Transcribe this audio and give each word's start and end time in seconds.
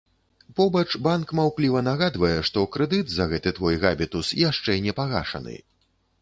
Побач 0.59 0.87
банк 1.07 1.33
маўкліва 1.39 1.83
нагадвае, 1.87 2.33
што 2.49 2.63
крэдыт 2.77 3.13
за 3.17 3.27
гэты 3.35 3.53
твой 3.59 3.79
габітус 3.85 4.33
яшчэ 4.49 4.81
не 4.89 4.97
пагашаны. 5.03 5.55